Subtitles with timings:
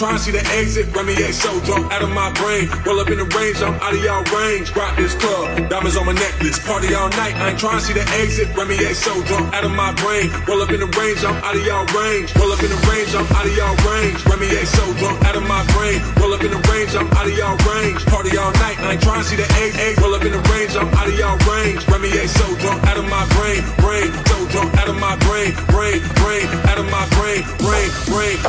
[0.00, 2.72] Trying to see the exit, Remy A so drunk out of my brain.
[2.88, 4.72] Roll up in the range, I'm out of y'all range.
[4.72, 6.56] Rock this club, diamonds on my necklace.
[6.64, 8.48] Party all night, I ain't trying to see the exit.
[8.56, 10.32] Remy A so drunk out of my brain.
[10.48, 12.32] Roll up in the range, I'm out of y'all range.
[12.32, 14.24] Roll up in the range, I'm out of y'all range.
[14.24, 16.00] Remy A so drunk out of my brain.
[16.16, 18.00] Roll up in the range, I'm out of y'all range.
[18.08, 20.00] Party all night, I ain't trying to see the exit.
[20.00, 21.84] Roll up in the range, I'm out of y'all range.
[21.92, 25.52] Remy A so drunk out of my brain, brain, so drunk out of my brain,
[25.68, 28.39] brain, brain, out of my brain, brain, brain,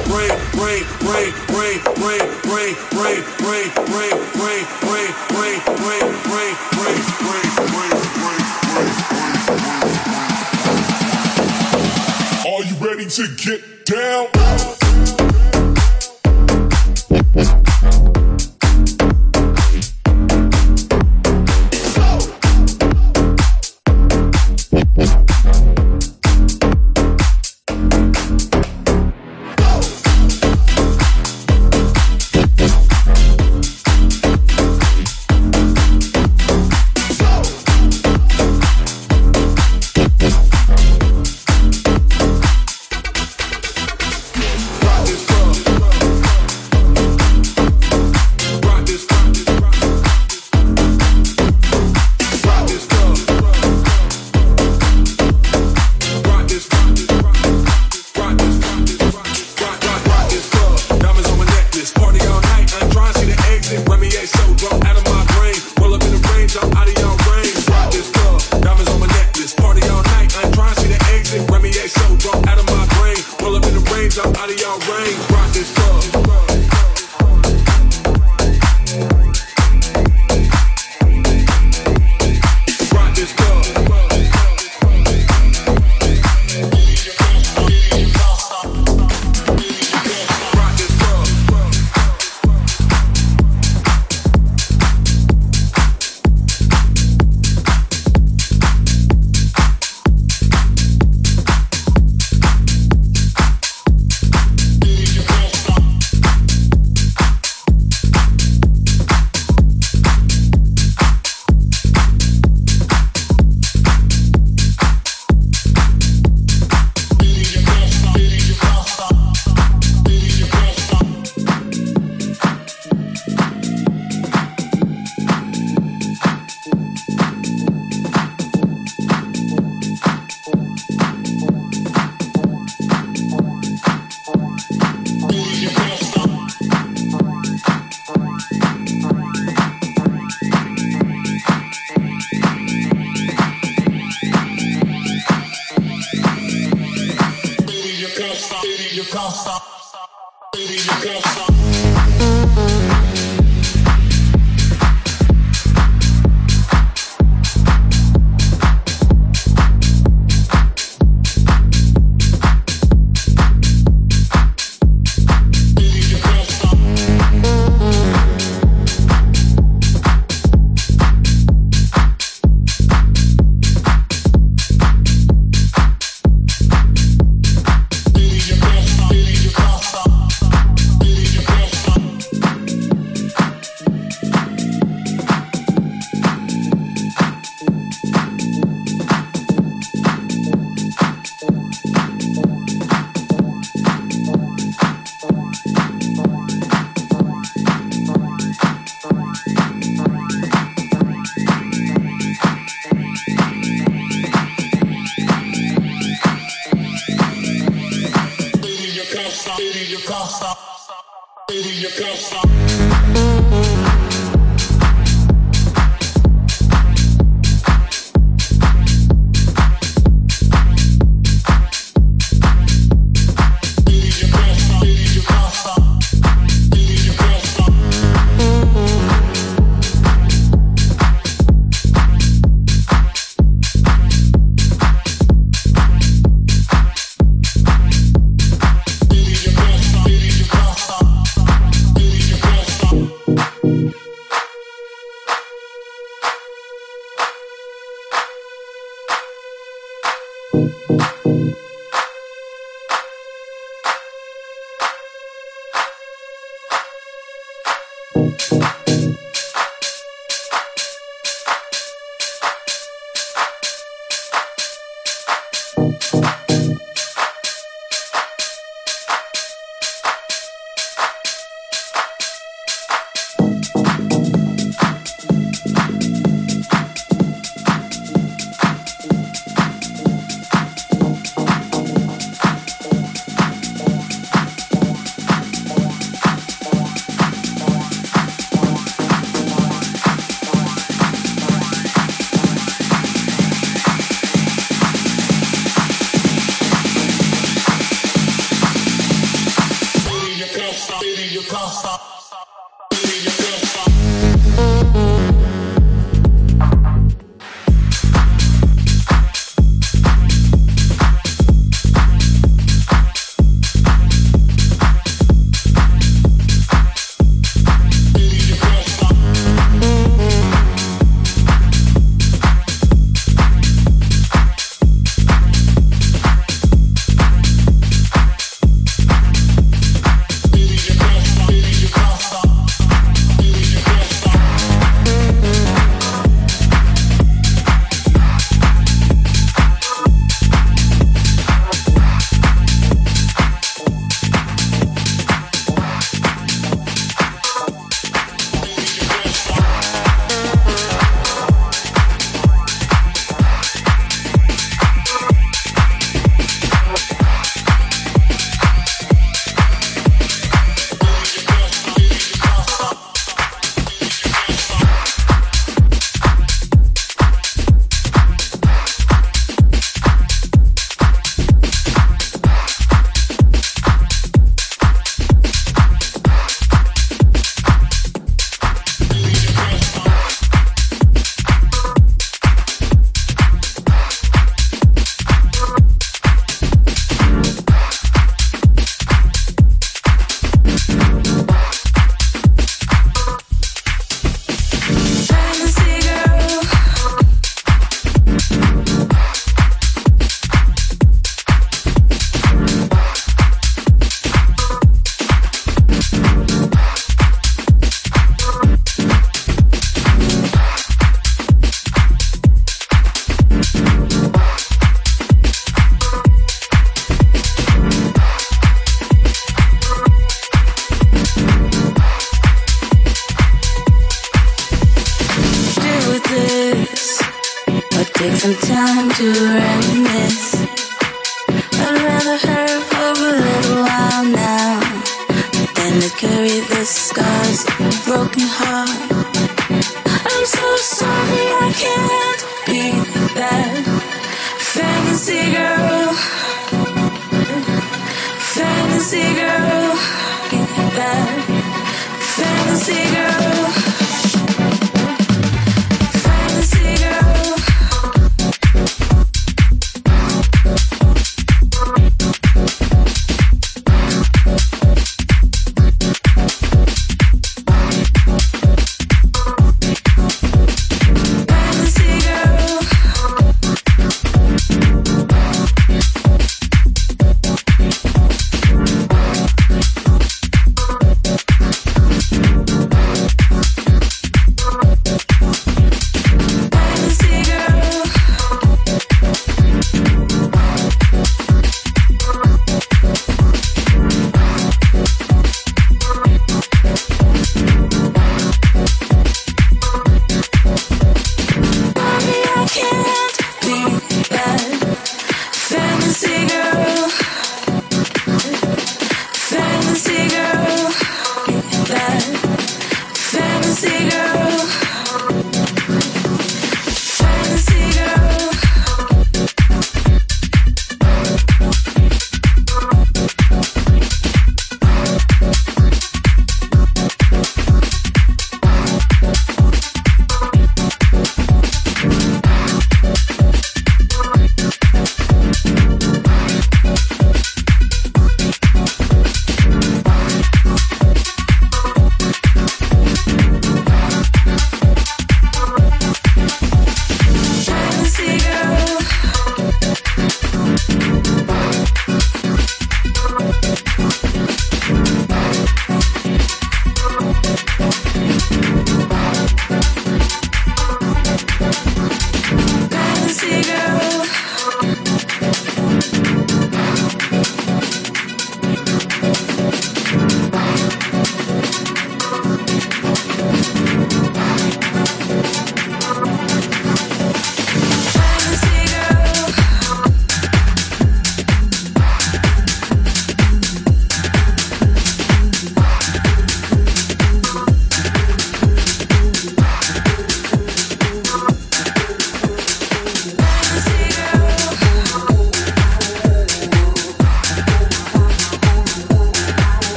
[12.44, 14.81] are you ready to get down?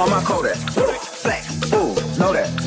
[0.00, 0.56] On my Kodak.
[1.22, 1.44] Black.
[1.74, 2.59] Ooh, know that.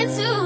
[0.00, 0.39] I just